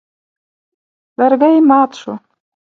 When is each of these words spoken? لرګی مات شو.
لرګی 1.17 1.57
مات 1.69 1.91
شو. 2.01 2.13